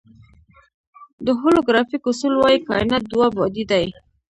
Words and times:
د 1.25 1.27
هولوګرافیک 1.39 2.03
اصول 2.11 2.33
وایي 2.37 2.59
کائنات 2.69 3.03
دوه 3.07 3.27
بعدی 3.37 3.63
دی. 3.71 3.85